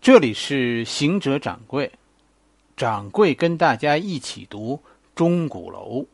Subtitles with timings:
[0.00, 1.92] 这里是行者掌柜，
[2.74, 4.82] 掌柜跟大家一起读
[5.14, 6.06] 钟鼓楼。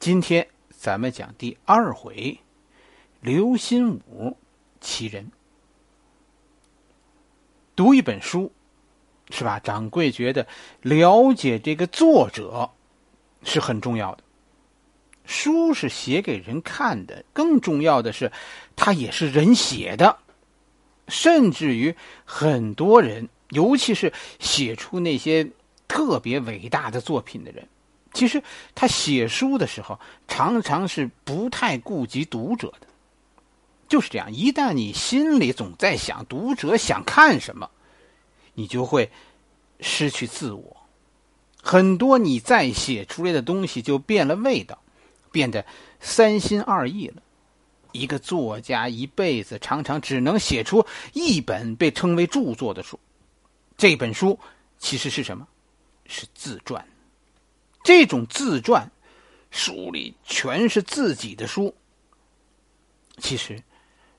[0.00, 2.36] 今天咱们讲第二回，
[3.20, 4.36] 刘心武
[4.80, 5.30] 其人。
[7.76, 8.50] 读一本书，
[9.30, 9.60] 是吧？
[9.60, 10.44] 掌柜觉得
[10.82, 12.68] 了解这个作者
[13.44, 14.24] 是很重要的。
[15.24, 18.32] 书是写给人看的，更重要的是，
[18.74, 20.18] 它也是人写的。
[21.08, 21.94] 甚至于
[22.24, 25.46] 很多人，尤其是写出那些
[25.86, 27.68] 特别伟大的作品的人，
[28.12, 28.42] 其实
[28.74, 32.86] 他写书的时候，常常是不太顾及读者的。
[33.86, 37.70] 就是这样，一旦你心里总在想读者想看什么，
[38.54, 39.10] 你就会
[39.80, 40.76] 失去自我。
[41.62, 44.78] 很多你再写出来的东西就变了味道，
[45.30, 45.64] 变得
[46.00, 47.22] 三心二意了。
[47.94, 52.98] 一个作家一辈子常常只能写出一本被称为著作的书，
[53.76, 54.36] 这本书
[54.78, 55.46] 其实是什么？
[56.06, 56.84] 是自传。
[57.84, 58.90] 这种自传，
[59.52, 61.72] 书里全是自己的书。
[63.18, 63.62] 其实，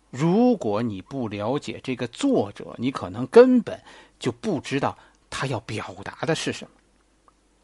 [0.09, 3.77] 如果你不了解这个作者，你可能根本
[4.17, 4.97] 就不知道
[5.29, 6.71] 他要表达的是什么。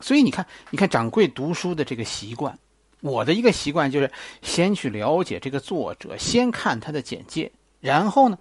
[0.01, 2.59] 所以你看，你看掌柜读书的这个习惯。
[3.01, 8.37] 我的一个习惯就是先去了解这个作者，先看他的简介，然后呢，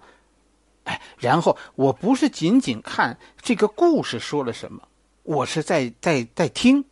[0.83, 4.87] 哎，然后我不是仅仅看这个故事说了什么，
[5.23, 6.85] 我是在在在听，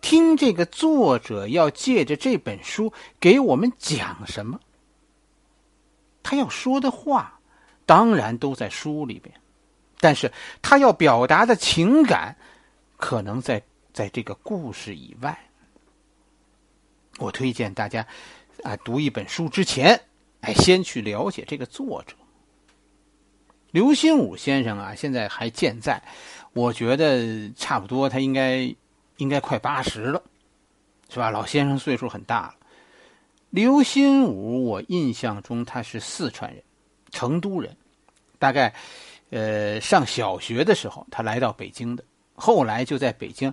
[0.00, 4.58] 听这个作者要借着这本书给我们讲什么，
[6.22, 7.40] 他要说的话，
[7.84, 9.34] 当然都在书里边，
[10.00, 12.36] 但是他要表达的情感，
[12.96, 13.62] 可能在
[13.92, 15.38] 在这个故事以外。
[17.18, 18.06] 我推荐大家，
[18.62, 20.00] 啊，读一本书之前，
[20.40, 22.14] 哎，先去了解这个作者。
[23.70, 26.02] 刘心武先生啊，现在还健在，
[26.54, 28.74] 我觉得差不多，他应该
[29.18, 30.22] 应该快八十了，
[31.10, 31.28] 是吧？
[31.28, 32.54] 老先生岁数很大了。
[33.50, 36.62] 刘心武，我印象中他是四川人，
[37.10, 37.76] 成都人，
[38.38, 38.72] 大概
[39.30, 42.04] 呃上小学的时候他来到北京的，
[42.34, 43.52] 后来就在北京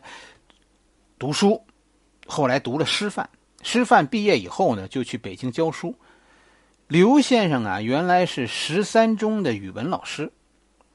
[1.18, 1.62] 读书，
[2.26, 3.30] 后来读了师范。
[3.66, 5.96] 师范毕业以后呢，就去北京教书。
[6.88, 10.32] 刘先生啊，原来是十三中的语文老师。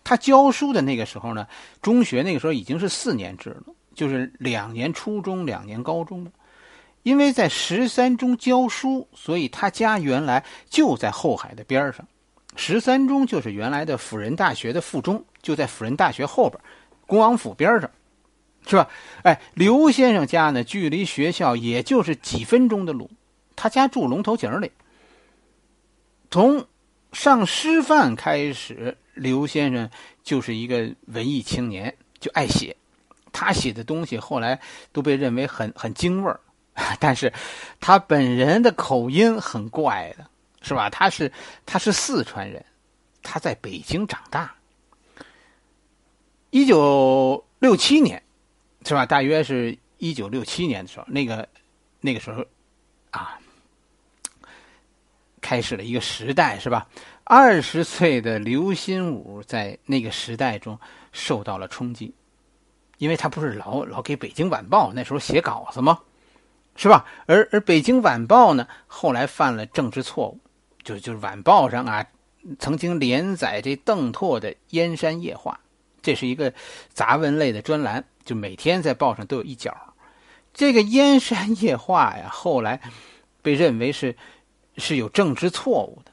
[0.05, 1.49] 他教书的那个时候呢，
[1.83, 6.31] 中学那个时候已经是四年制了，就是两年初中，两年高中了。
[7.03, 12.07] 因为在十三中教书，所以他家原来就在后海的边上。
[12.55, 16.63] 十三中就是原来的辅仁大学的附中，就在辅仁大学后边，
[17.05, 17.91] 恭王府边上。
[18.71, 18.89] 是吧？
[19.25, 23.11] 哎，刘先生家呢，距离学校也就是几分钟的路。
[23.57, 24.71] 他家住龙头井里。
[26.31, 26.65] 从
[27.13, 29.91] 上师范开始，刘先生
[30.23, 32.77] 就是一个文艺青年，就爱写。
[33.33, 34.61] 他写的东西后来
[34.93, 36.39] 都被认为很很京味儿，
[37.01, 37.33] 但是
[37.81, 40.25] 他本人的口音很怪的，
[40.63, 40.89] 是吧？
[40.89, 41.33] 他是
[41.67, 42.65] 他是四川人，
[43.21, 44.55] 他在北京长大。
[46.51, 48.23] 一九六七年。
[48.85, 49.05] 是吧？
[49.05, 51.49] 大约是一九六七年的时候，那个
[52.01, 52.45] 那个时候，
[53.11, 53.39] 啊，
[55.41, 56.89] 开始了一个时代，是吧？
[57.25, 60.79] 二十岁的刘心武在那个时代中
[61.13, 62.13] 受到了冲击，
[62.99, 66.01] 因为他不是老老给《北京晚报》那时候写稿子吗？
[66.75, 67.05] 是吧？
[67.27, 70.41] 而而《北京晚报》呢，后来犯了政治错误，
[70.83, 72.07] 就就是晚报上啊，
[72.59, 75.61] 曾经连载这邓拓的《燕山夜话》，
[76.03, 76.53] 这是一个
[76.93, 78.05] 杂文类的专栏。
[78.23, 79.75] 就每天在报上都有一角，
[80.55, 82.81] 这个《燕山夜话》呀，后来
[83.43, 84.15] 被认为是
[84.77, 86.13] 是有政治错误的，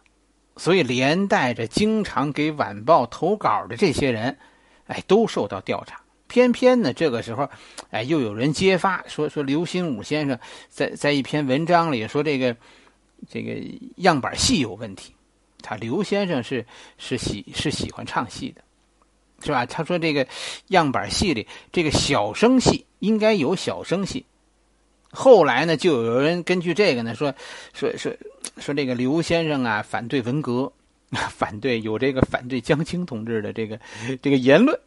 [0.55, 4.35] 所以连带着经常给晚报投稿的这些人，
[4.87, 6.01] 哎，都受到调查。
[6.27, 7.47] 偏偏呢，这个时候，
[7.91, 12.55] 哎，又有人揭发说说刘心武先生在在一篇文章里说这个
[13.29, 13.61] 这个
[13.97, 15.13] 样板戏有问题。
[15.61, 16.65] 他刘先生是
[16.97, 18.61] 是喜是喜欢唱戏的。
[19.43, 19.65] 是吧？
[19.65, 20.27] 他说这个
[20.67, 24.25] 样板戏里，这个小生戏应该有小生戏。
[25.09, 27.33] 后来呢，就有人根据这个呢说
[27.73, 28.11] 说说
[28.57, 30.71] 说这个刘先生啊反对文革，
[31.29, 33.79] 反对有这个反对江青同志的这个
[34.21, 34.79] 这个言论。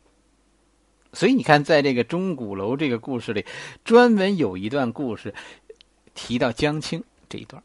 [1.13, 3.45] 所以你看，在这个钟鼓楼这个故事里，
[3.85, 5.35] 专门有一段故事
[6.15, 7.61] 提到江青这一段，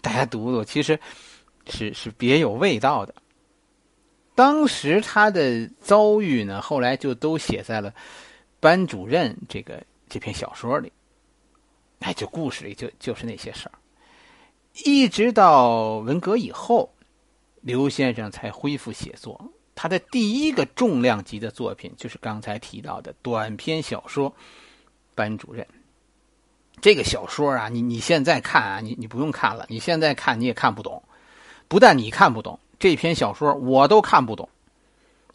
[0.00, 0.98] 大家读读，其实
[1.68, 3.14] 是是别有味道的。
[4.40, 7.90] 当时他的遭遇呢，后来就都写在了
[8.58, 10.90] 《班主任》这个这篇小说里。
[11.98, 13.72] 哎，就故事里就就是那些事儿。
[14.82, 16.90] 一直到文革以后，
[17.60, 19.38] 刘先生才恢复写作。
[19.74, 24.30] 他的第一个重量级的作品就是刚才提到的短篇小说
[25.14, 25.62] 《班主任》。
[26.80, 31.02] 这个小说啊，你你现在看啊，你你不用看了，你现在看你也看不懂。
[31.68, 34.48] 不但你看不懂这篇小说，我都看不懂。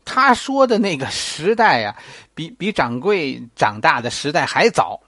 [0.04, 1.96] 他说的那个时代呀，
[2.34, 5.00] 比比掌柜长大的时代还早。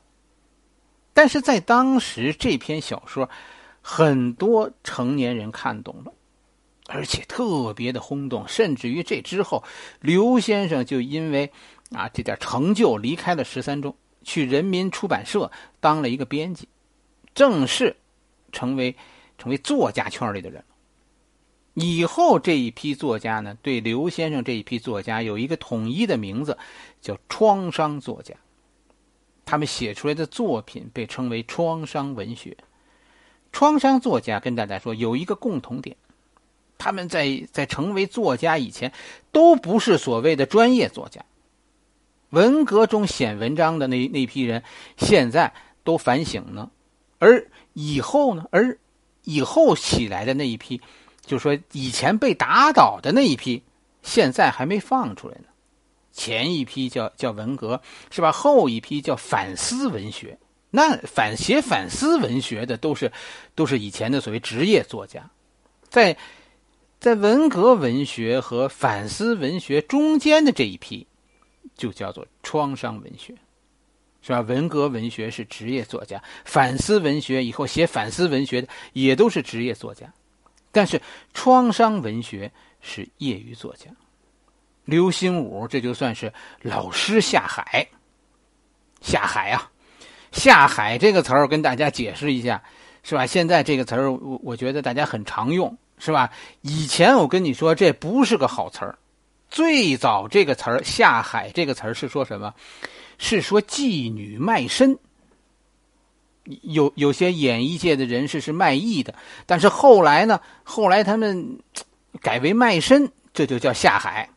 [1.13, 3.29] 但是在当时，这篇小说
[3.81, 6.13] 很多成年人看懂了，
[6.87, 8.47] 而且特别的轰动。
[8.47, 9.63] 甚至于这之后，
[9.99, 11.51] 刘先生就因为
[11.91, 13.95] 啊这点成就离开了十三中。
[14.23, 15.49] 去人民出版社
[15.79, 16.67] 当了一个编辑，
[17.33, 17.95] 正式
[18.51, 18.95] 成为
[19.37, 20.63] 成为作家圈里的人。
[21.79, 26.57] 以后这一批作家呢，对刘先生这一批作家有一个统一的名字，
[27.01, 28.33] 叫创伤作家。
[29.45, 32.57] 他们写出来的作品被称为创伤文学。
[33.51, 35.95] 创伤作家跟大家说有一个共同点，
[36.79, 38.91] 他们在在成为作家以前，
[39.31, 41.23] 都不是所谓的专业作家。
[42.31, 44.63] 文革中写文章的那那批人，
[44.97, 45.53] 现在
[45.83, 46.71] 都反省呢，
[47.19, 48.79] 而以后呢，而
[49.23, 50.81] 以后起来的那一批，
[51.27, 53.61] 就说以前被打倒的那一批，
[54.01, 55.43] 现在还没放出来呢。
[56.11, 57.79] 前一批叫叫文革，
[58.09, 58.31] 是吧？
[58.31, 60.39] 后一批叫反思文学。
[60.71, 63.11] 那反写反思文学的都是
[63.53, 65.29] 都是以前的所谓职业作家，
[65.87, 66.17] 在
[66.99, 71.05] 在文革文学和反思文学中间的这一批。
[71.75, 73.35] 就叫做创伤文学，
[74.23, 74.41] 是吧？
[74.41, 80.11] 文革文学是职业作家，反思文学以后写反思文学的也都是职业作家，
[80.77, 81.01] 但是
[81.33, 82.51] 创伤文学
[82.81, 83.89] 是业余作家。
[84.85, 86.31] 刘心武这就算是
[86.61, 87.87] 老师下海，
[89.01, 89.71] 下海啊！
[90.31, 92.61] 下海这个词儿跟大家解释一下，
[93.01, 93.25] 是吧？
[93.25, 96.29] 现在这个词儿我我觉得大家很常用，是吧？
[96.61, 98.99] 以前我跟你说这不是个好词儿。
[99.49, 102.53] 最早这个词儿“下海”这个词儿是说什么？
[103.17, 104.99] 是说妓女卖身。
[106.61, 109.13] 有有些演艺界的人士是卖艺的，
[109.45, 110.39] 但是后来呢？
[110.63, 111.59] 后来他们
[112.21, 114.29] 改为卖身，这就叫下海。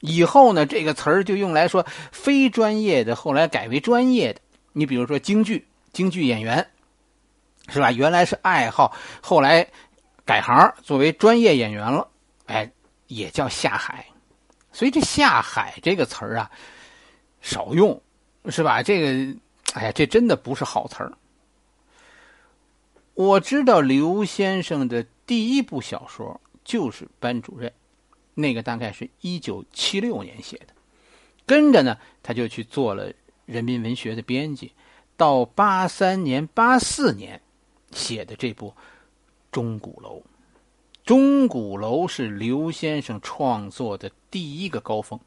[0.00, 4.40] 以后呢，这个词儿就用来说非专业的，后来改为专业的。
[4.72, 6.66] 你比如说京剧，京剧演员
[7.68, 7.90] 是吧？
[7.92, 9.66] 原来是爱好，后来
[10.24, 12.06] 改行作为专业演员了，
[12.46, 12.70] 哎，
[13.06, 14.04] 也叫下海。
[14.72, 16.50] 所以这下海这个词儿啊，
[17.40, 17.98] 少用，
[18.50, 18.82] 是吧？
[18.82, 19.38] 这个，
[19.74, 21.12] 哎呀，这真的不是好词儿。
[23.14, 27.70] 我知道刘先生的第一部小说就是《班主任》，
[28.34, 30.74] 那个大概是一九七六年写的，
[31.46, 33.12] 跟着呢，他就去做了
[33.46, 34.72] 人民文学的编辑，
[35.16, 37.40] 到八三年、八四年
[37.92, 38.70] 写的这部
[39.52, 40.18] 《钟鼓楼》。
[41.04, 45.20] 钟鼓楼是刘先生创作的第一个高峰。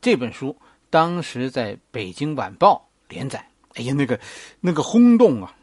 [0.00, 0.56] 这本书
[0.88, 4.18] 当时在北京晚报连载，哎呀，那个
[4.60, 5.54] 那个轰动啊！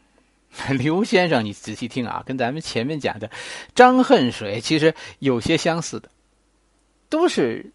[0.76, 3.30] 刘先生，你仔细听啊，跟咱们前面讲的
[3.74, 6.10] 张恨水其实有些相似的，
[7.08, 7.72] 都是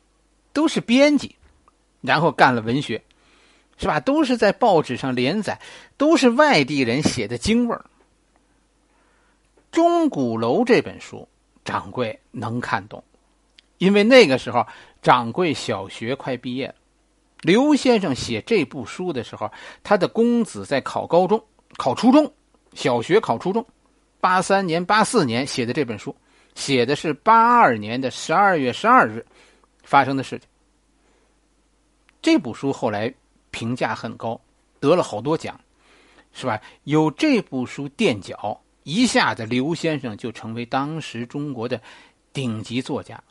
[0.51, 1.35] 都是编辑，
[2.01, 3.01] 然后干了文学，
[3.77, 4.00] 是吧？
[4.00, 5.59] 都是在报纸上连载，
[5.97, 7.85] 都是外地人写的京味儿。
[9.75, 11.27] 《钟鼓楼》这本书，
[11.65, 13.03] 掌柜能看懂，
[13.77, 14.68] 因为那个时候
[15.01, 16.75] 掌柜小学快毕业了。
[17.41, 19.51] 刘先生写这部书的时候，
[19.84, 21.43] 他的公子在考高中、
[21.75, 22.31] 考初中，
[22.75, 23.65] 小学考初中。
[24.20, 26.15] 八三年、八四年写的这本书，
[26.56, 29.25] 写的是八二年的十二月十二日
[29.84, 30.48] 发生的事情。
[32.22, 33.13] 这部书后来
[33.51, 34.39] 评价很高，
[34.80, 35.60] 得了好多奖，
[36.32, 36.62] 是吧？
[36.86, 38.60] 有这部书垫脚。
[38.84, 41.82] 一下子，刘先生就成为当时中国的
[42.34, 43.24] 顶级作家，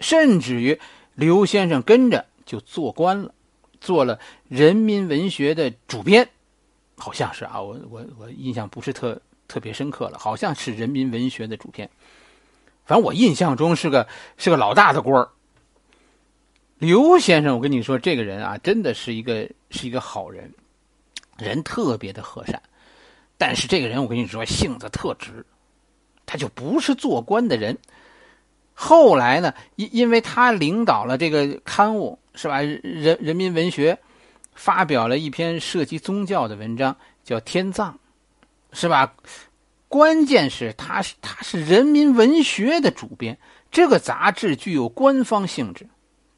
[0.00, 0.80] 甚至于
[1.14, 3.34] 刘先生跟着就做官了，
[3.82, 6.26] 做了人民文学的主编，
[6.96, 11.88] 好像是啊，我我我印象不是特特别深刻了，好像是人民文学的主编，
[12.84, 15.28] 反正我印象中是个是个老大的官儿。
[16.78, 20.52] 刘先生，我跟你说，这个人啊，真的是一个是一个好人，
[21.38, 22.60] 人特别的和善。
[23.38, 25.44] 但是这个人，我跟你说，性子特直，
[26.26, 27.76] 他就不是做官的人。
[28.74, 32.60] 后来呢，因因为他领导了这个刊物，是吧？
[32.60, 33.98] 人人民文学
[34.54, 37.98] 发表了一篇涉及宗教的文章，叫《天葬》，
[38.78, 39.14] 是吧？
[39.88, 43.38] 关键是他是他是人民文学的主编，
[43.70, 45.86] 这个杂志具有官方性质。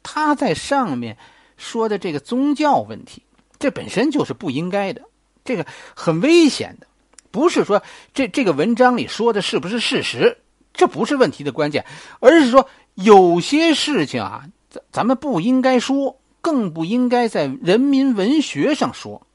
[0.03, 1.17] 他在上面
[1.57, 3.23] 说的这个宗教问题，
[3.57, 5.01] 这本身就是不应该的。
[5.43, 6.87] 这个很危险的，
[7.31, 7.81] 不是说
[8.13, 10.37] 这这个文章里说的是不是事实，
[10.73, 11.85] 这不是问题的关键，
[12.19, 19.25] 而是说有些事情啊，咱咱们不应该说，更不应该在人民文学上说，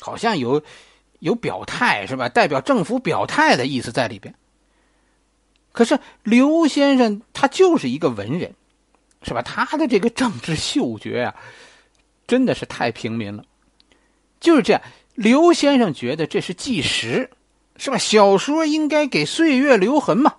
[0.00, 0.62] 好像有
[1.18, 2.28] 有表态是吧？
[2.28, 4.34] 代表政府表态的意思在里边。
[5.72, 8.54] 可是刘先生他就是一个文人，
[9.22, 9.42] 是吧？
[9.42, 11.34] 他的这个政治嗅觉啊，
[12.26, 13.44] 真的是太平民了。
[14.40, 14.82] 就是这样，
[15.14, 17.30] 刘先生觉得这是纪实，
[17.76, 17.98] 是吧？
[17.98, 20.34] 小说应该给岁月留痕嘛。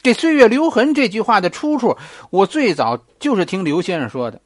[0.00, 1.98] 这“岁月留痕”这句话的出处，
[2.30, 4.40] 我最早就是听刘先生说的。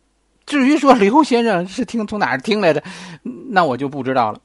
[0.53, 2.85] 至于说刘先生是听从哪儿听来的，
[3.49, 4.39] 那我就不知道了。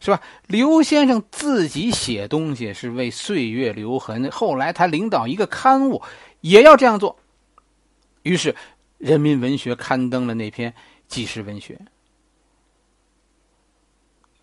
[0.00, 0.20] 是吧？
[0.48, 4.28] 刘先生自己写东西是为岁月留痕。
[4.32, 6.02] 后来他领导一个刊物，
[6.40, 7.16] 也要这样做。
[8.24, 8.52] 于是，
[8.98, 10.74] 《人民文学》刊登了那篇
[11.06, 11.80] 纪实文学。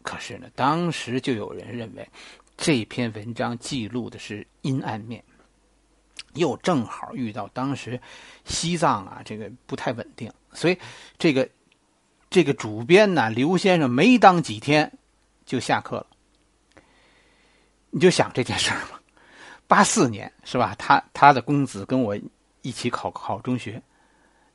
[0.02, 2.08] 可是呢，当时就有人认为，
[2.56, 5.24] 这篇文章记录的是阴暗面，
[6.34, 8.00] 又正好遇到当时
[8.46, 10.78] 西藏啊这个不太稳定，所以
[11.18, 11.48] 这个
[12.30, 14.92] 这个主编呢，刘先生没当几天。
[15.44, 16.06] 就下课了，
[17.90, 18.98] 你就想这件事儿嘛。
[19.68, 20.74] 八四年是吧？
[20.78, 22.18] 他他的公子跟我
[22.62, 23.82] 一起考考中学，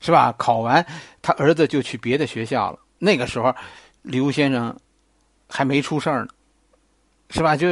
[0.01, 0.33] 是吧？
[0.39, 0.87] 考完
[1.21, 2.79] 他儿子就去别的学校了。
[2.99, 3.55] 那个时候，
[4.01, 4.75] 刘先生
[5.51, 6.29] 还没出事儿呢，
[7.29, 7.55] 是吧？
[7.57, 7.69] 就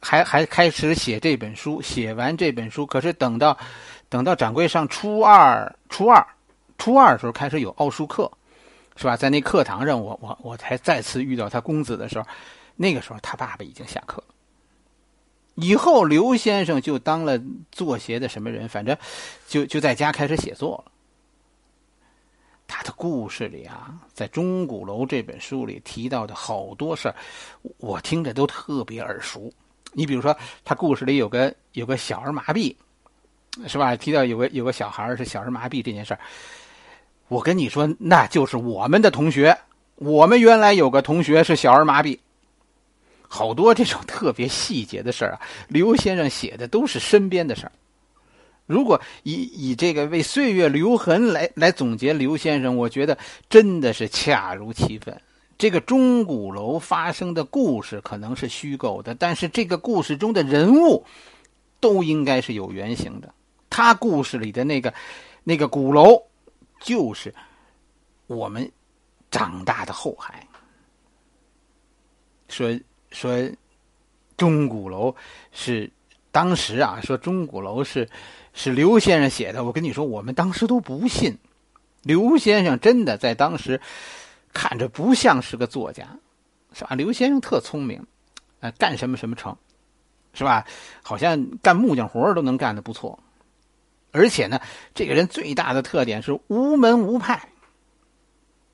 [0.00, 3.58] 还还开始写这本书，写完这本书，可是等到
[4.08, 6.26] 等到掌柜上初二，初二
[6.78, 8.30] 初二的时候开始有奥数课，
[8.96, 9.16] 是吧？
[9.16, 12.26] 在那课堂上，我我我才再次遇到他公子的时候。
[12.74, 14.34] 那个时候，他爸爸已经下课了。
[15.56, 17.38] 以后，刘先生就当了
[17.70, 18.96] 作协的什么人，反正
[19.46, 20.90] 就就在家开始写作了。
[22.66, 27.14] 他的故事里啊，在《钟鼓楼》这本书里提到的好多事儿，
[27.76, 29.52] 我听着都特别耳熟。
[29.92, 32.74] 你比如说，他故事里有个有个小儿麻痹，
[33.68, 33.94] 是吧？
[33.94, 36.20] 提到有个有个小孩是小儿麻痹这件事儿，
[37.32, 39.56] 我跟你说，那就是我们的同学。
[39.94, 42.18] 我们原来有个同学是小儿麻痹。
[43.26, 47.72] 好多这种特别细节的事儿啊，刘先生写的都是身边的事儿。
[48.66, 53.16] 如果以以这个为岁月留痕来来总结刘先生，我觉得
[53.48, 55.18] 真的是恰如其分。
[55.56, 61.06] 这个钟鼓楼发生的故事可能是虚构的，但是这个故事中的人物
[61.80, 63.32] 都应该是有原型的。
[63.70, 64.92] 他故事里的那个
[65.44, 66.24] 那个鼓楼，
[66.82, 67.34] 就是
[68.26, 68.70] 我们
[69.30, 70.46] 长大的后海。
[72.48, 72.78] 说。
[73.12, 73.30] 说
[74.38, 75.14] 钟鼓楼
[75.52, 75.92] 是
[76.30, 78.08] 当时啊，说钟鼓楼是
[78.54, 79.64] 是刘先生写的。
[79.64, 81.36] 我跟你说，我们当时都不信。
[82.02, 83.78] 刘先生真的在当时
[84.54, 86.08] 看着不像是个作家，
[86.72, 86.94] 是吧？
[86.94, 88.02] 刘先生特聪明，
[88.60, 89.54] 呃，干什么什么成，
[90.32, 90.66] 是吧？
[91.02, 93.18] 好像干木匠活都能干得不错。
[94.12, 94.60] 而且呢，
[94.94, 97.48] 这个人最大的特点是无门无派。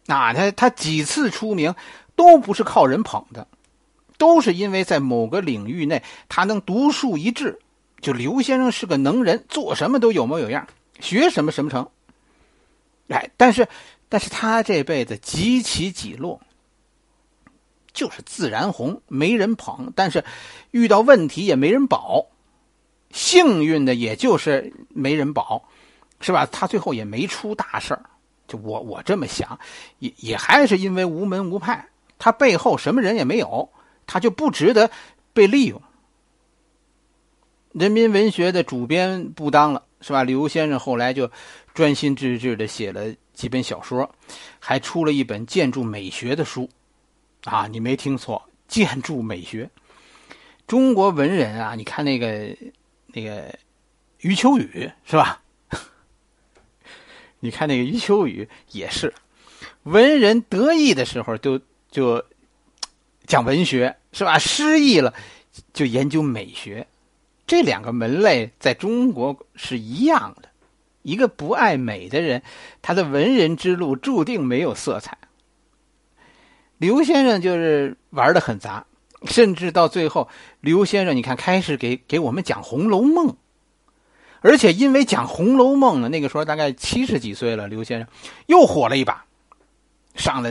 [0.09, 1.75] 啊，他他几次出名
[2.15, 3.47] 都不是靠人捧的。
[4.19, 7.59] 都是因为在某个领域内，他能独树一帜。
[8.01, 10.67] 就刘先生是个能人，做什么都有模有样，
[10.99, 11.89] 学什么什么成。
[13.09, 13.69] 哎，但是，
[14.09, 16.41] 但是他这辈子几起几落，
[17.93, 20.25] 就是自然红，没人捧，但是
[20.73, 22.27] 遇到问题也没人保。
[23.11, 25.63] 幸运的也就是没人保，
[26.21, 26.47] 是吧？
[26.47, 28.03] 他最后也没出大事儿。
[28.47, 29.59] 就我我这么想，
[29.99, 31.87] 也也还是因为无门无派，
[32.19, 33.69] 他背后什么人也没有。
[34.11, 34.91] 他就不值得
[35.35, 35.83] 被利用。
[37.73, 40.25] 人民文学的主编不当了，是吧？
[40.25, 41.31] 刘先生后来就
[41.75, 44.11] 专心致志的写了几本小说，
[44.59, 46.67] 还出了一本建筑美学的书。
[47.45, 49.69] 啊，你没听错，建筑美学。
[50.67, 52.57] 中国文人啊，你看那个
[53.09, 53.55] 那个
[54.21, 55.43] 余秋雨是吧？
[57.41, 59.13] 你看那个余秋雨也是，
[59.83, 61.61] 文人得意的时候就
[61.91, 62.25] 就。
[63.27, 64.39] 讲文学是吧？
[64.39, 65.13] 失意了，
[65.75, 66.87] 就研究美学。
[67.47, 70.49] 这两个门类在中国是一样的。
[71.03, 72.43] 一个不爱美的人，
[72.81, 75.19] 他的文人之路注定没有色彩。
[76.79, 78.87] 刘先生就是玩的很杂，
[79.25, 80.29] 甚至到最后，
[80.61, 83.29] 刘先生你看开始给给我们讲《红楼梦》，
[84.41, 88.09] 而且因为讲《红楼梦》呢，那个时候大概七十几岁了，刘先生
[88.47, 89.25] 又火了一把，
[90.15, 90.51] 上了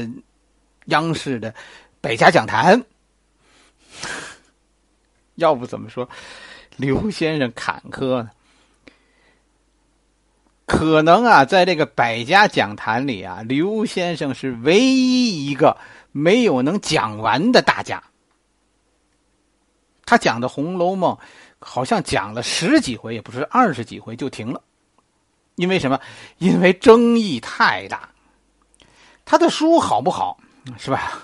[0.86, 1.54] 央视的。
[2.00, 2.84] 百家讲坛，
[5.36, 6.08] 要不怎么说
[6.76, 8.30] 刘先生坎坷呢？
[10.66, 15.78] 可能啊，在这个百家讲坛里啊，刘先生是唯一一个
[16.12, 18.04] 没有能讲完的大家。
[20.08, 21.14] 他讲的《红楼梦》，
[21.60, 24.62] 好像讲了十几回，也不是二十几回就停了。
[25.56, 26.00] 因为什么？
[26.38, 28.10] 因为争议太大。
[29.26, 30.40] 他的书好不好，
[30.78, 31.22] 是吧？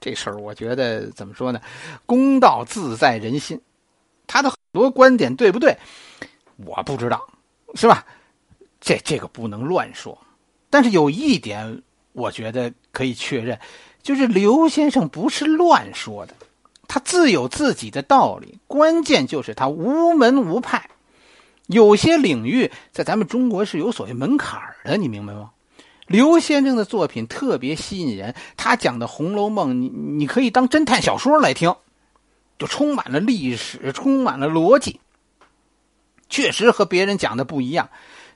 [0.00, 1.60] 这事儿我觉得怎么说呢？
[2.06, 3.60] 公道自在人心。
[4.28, 5.76] 他的很多观点对不对？
[6.56, 7.26] 我不知道，
[7.74, 8.06] 是吧？
[8.80, 10.16] 这这个不能乱说。
[10.70, 13.58] 但是有一点，我觉得可以确认，
[14.02, 16.34] 就是刘先生不是乱说的，
[16.88, 18.58] 他自有自己的道理。
[18.66, 20.90] 关键就是他无门无派。
[21.66, 25.50] 有些领域在咱们中国是有所谓门槛的，你明白吗？
[26.06, 31.74] 刘先生的作品特别吸引人，他讲的《红楼梦》，你你可以当侦探小说来听，
[32.58, 35.00] 就充满了历史，充满了逻辑，
[36.28, 37.88] 确实和别人讲的不一样。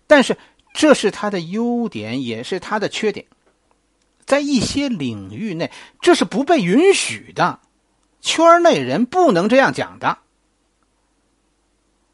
[0.06, 0.38] 但是
[0.72, 3.26] 这是他的优点，也是他的缺点。
[4.24, 7.60] 在一些领域内，这是不被允许的，
[8.20, 10.18] 圈内人不能这样讲的。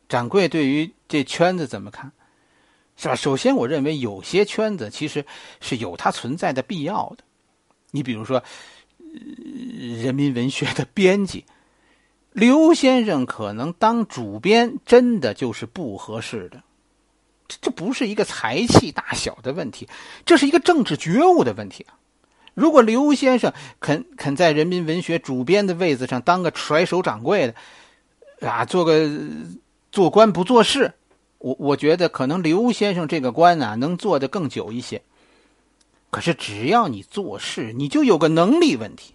[0.09, 2.13] 掌柜对于这圈子怎么看？
[2.97, 3.17] 是吧？
[3.17, 5.27] 首先，我认为有些圈子其实
[5.61, 7.25] 是有它存在的必要的。
[7.91, 8.43] 你比如说，
[9.79, 11.45] 人民文学的编辑
[12.33, 16.63] 刘先生，可能当主编真的就是不合适的。
[17.49, 19.89] 这这不是一个才气大小的问题，
[20.25, 21.99] 这是一个政治觉悟的问题啊！
[22.55, 27.53] 如果刘先生肯肯在人民文学主编的位子上当个甩手掌柜
[28.41, 29.11] 的，啊，做个
[29.93, 30.93] 做官不做事。
[31.39, 35.03] 我我觉得可能刘先生这个官啊，能做得更久一些。
[36.11, 39.15] 可是只要你做事，你就有个能力问题，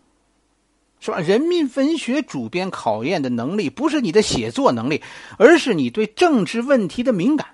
[0.99, 1.19] 是吧？
[1.19, 5.01] 人民文学主编考验的能力，不是你的写作能力，
[5.37, 7.47] 而是你对政治问题的敏感。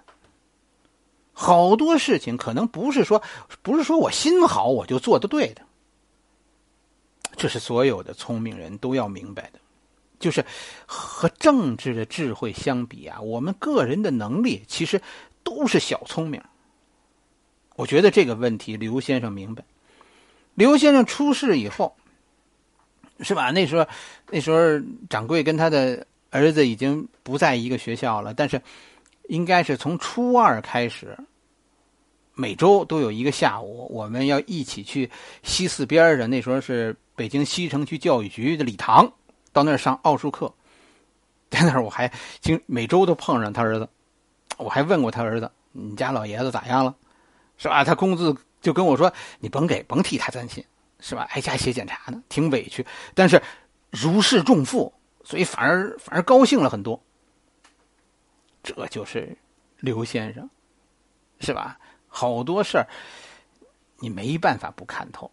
[1.32, 3.22] 好多事情可能不是说，
[3.62, 5.62] 不是说我心好我就做的对的，
[7.46, 9.60] 这是所有的聪明人都要明白的。
[10.20, 10.44] 就是
[10.88, 15.00] 和政治的智慧相比啊，我们个人的能力其实
[15.44, 16.42] 都是小聪明。
[17.76, 19.64] 我觉得这个问题刘先生明白。
[20.56, 21.96] 刘先生出事以后，
[23.20, 23.52] 是吧？
[23.52, 23.86] 那时候，
[24.32, 24.60] 那时候
[25.08, 28.60] 掌柜跟他的儿子已经不在一个学校了，但是
[29.30, 31.16] 应该是从初二开始，
[32.36, 35.10] 每周都有一个下午，我们要一起去
[35.42, 39.12] 西四边的那时候是北京西城区教育局的礼堂。
[39.54, 40.54] 到那儿上奥数课，
[41.50, 43.88] 在那儿我还经每周都碰上他儿子，
[44.58, 46.94] 我还问过他儿子：“你家老爷子咋样了？
[47.58, 50.62] 是吧？”他工资就跟我说：“你甭给，甭替他担心，
[51.00, 51.26] 是吧？
[51.32, 53.42] 挨家写检查呢，挺委屈，但是
[53.92, 54.94] 如释重负，
[55.24, 57.02] 所以反而反而高兴了很多。”
[58.62, 59.38] 这就是
[59.80, 60.50] 刘先生，
[61.40, 61.80] 是吧？
[62.16, 62.88] 好多事儿
[64.00, 65.30] 你没办法不看透，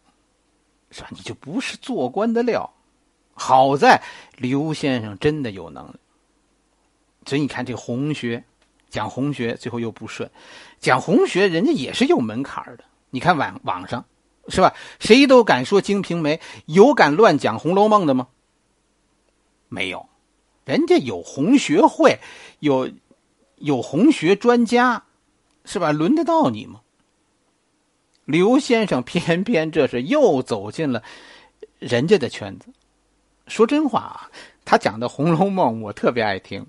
[0.91, 1.09] 是吧？
[1.13, 2.69] 你就不是做官的料。
[3.35, 4.03] 好在
[4.37, 5.95] 刘先生真的有能力，
[7.25, 8.43] 所以你看这红学，
[8.91, 10.29] 讲红学最后又不顺，
[10.81, 12.85] 讲红学人家也是有门槛的。
[13.11, 14.05] 你看网网上
[14.49, 14.75] 是吧？
[14.99, 18.27] 谁都敢说《金瓶梅》，有敢乱讲《红楼梦》的吗？
[19.69, 20.09] 没有，
[20.65, 22.19] 人家有红学会，
[22.59, 22.91] 有
[23.57, 25.05] 有红学专家，
[25.65, 25.93] 是吧？
[25.93, 26.81] 轮得到你吗？
[28.25, 31.03] 刘先生偏偏这是又走进了
[31.79, 32.67] 人家的圈子。
[33.49, 34.31] 说真话啊，
[34.65, 36.67] 他讲的《红楼梦》我特别爱听，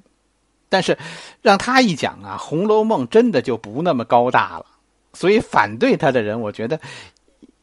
[0.69, 0.97] 但是
[1.41, 4.65] 让他一讲啊，《红楼梦》真的就不那么高大了。
[5.13, 6.81] 所以反对他的人，我觉得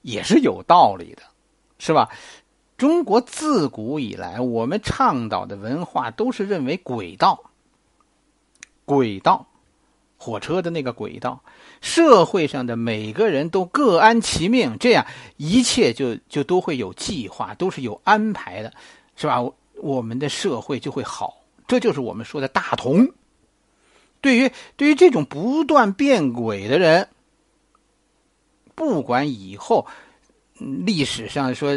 [0.03, 1.23] 也是有道理的，
[1.79, 2.09] 是吧？
[2.79, 7.51] 中国自古以来，我们倡导的文化都是认为鬼道、
[8.87, 9.47] 鬼道、
[10.23, 11.43] 火车的那个轨道，
[11.81, 15.07] 社会上的每个人都各安其命，这样
[15.39, 18.71] 一切就就都会有计划，都是有安排的。
[19.17, 19.43] 是吧？
[19.83, 23.09] 我们的社会就会好，这就是我们说的大同。
[24.23, 27.09] 对于对于这种不断变轨的人，
[28.75, 29.87] 不管以后
[30.61, 31.77] 历史上说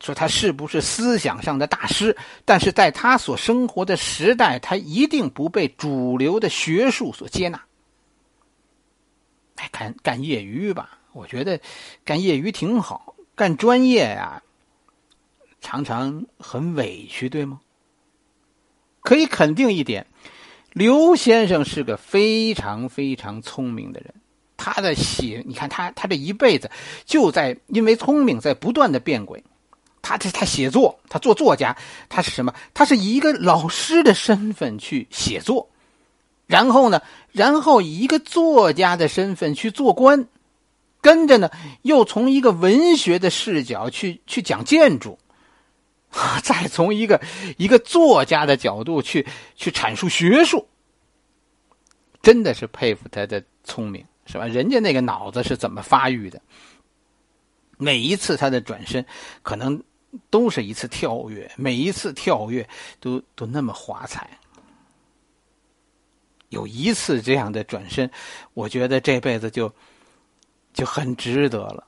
[0.00, 7.60] 说他是不是思想上的大师，但是在他所生活的时代，他一定不被主流的学术所接纳。
[9.56, 11.60] 哎，干干业余吧，我觉得
[12.04, 14.42] 干业余挺好，干专业呀。
[15.60, 17.60] 常常很委屈，对吗？
[19.00, 20.06] 可以肯定一点，
[20.72, 24.14] 刘先生是个非常非常聪明的人。
[24.56, 26.70] 他的写，你看他，他这一辈子
[27.04, 29.42] 就在因为聪明，在不断的变轨。
[30.02, 31.76] 他这他写作，他做作家，
[32.08, 32.54] 他是什么？
[32.74, 35.68] 他是以一个老师的身份去写作，
[36.46, 37.00] 然后呢，
[37.32, 40.28] 然后以一个作家的身份去做官，
[41.00, 41.50] 跟着呢，
[41.82, 45.18] 又从一个文学的视角去去讲建筑。
[46.44, 47.20] 再从一个
[47.56, 50.68] 一个作家的角度去去阐述学术，
[52.22, 54.46] 真的是佩服他的聪明，是吧？
[54.46, 56.40] 人家那个脑子是怎么发育的？
[57.76, 59.04] 每一次他的转身，
[59.42, 59.82] 可能
[60.30, 62.68] 都是一次跳跃，每一次跳跃
[63.00, 64.30] 都都那么华彩。
[66.50, 68.08] 有一次这样的转身，
[68.52, 69.74] 我觉得这辈子就
[70.72, 71.84] 就很值得了，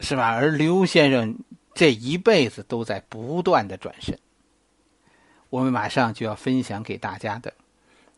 [0.00, 0.28] 是吧？
[0.30, 1.38] 而刘先生
[1.74, 4.18] 这一辈子都在不断的转身。
[5.48, 7.54] 我们马上就要分享给大家的，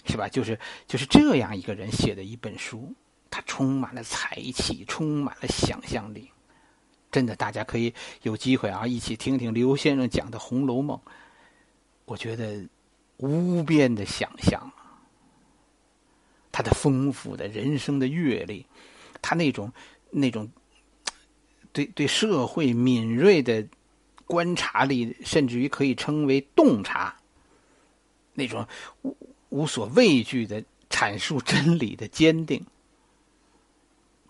[0.07, 0.27] 是吧？
[0.29, 2.95] 就是就是这样一个人写的一本书，
[3.31, 6.31] 他充满了才气，充满了想象力。
[7.11, 10.99] 真的，大家可以有机会啊，一起听听刘先生讲的《红楼梦》，
[12.05, 12.67] 我觉得
[13.19, 14.71] 无边的想象。
[16.53, 18.67] 他的丰富的人生的阅历，
[19.21, 19.73] 他那种
[20.11, 20.51] 那种
[21.73, 23.67] 对对社会敏锐的
[24.25, 27.15] 观察力，甚至于可以称为洞察，
[28.33, 28.67] 那种
[29.03, 29.17] 无
[29.51, 32.65] 无所畏惧的阐述真理的坚定。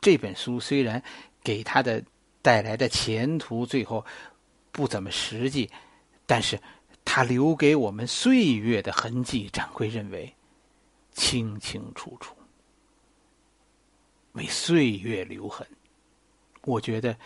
[0.01, 1.03] 这本书虽然
[1.43, 2.03] 给他的
[2.43, 4.05] 带来的前途最后
[4.73, 5.71] 不怎么实际，
[6.27, 6.61] 但是
[7.05, 10.33] 他留给我们岁月的痕迹，掌柜认为。
[11.19, 12.37] 清清楚楚，
[14.33, 15.67] 为岁月留痕。
[16.61, 17.17] 我觉得，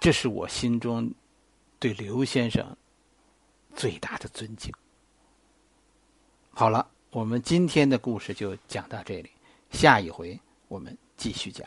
[0.00, 1.08] 这是我心中
[1.78, 2.76] 对刘先生
[3.76, 4.74] 最大的尊敬。
[6.50, 9.30] 好了，我们今天的故事就讲到这里，
[9.70, 10.36] 下一回
[10.66, 11.66] 我们继续讲。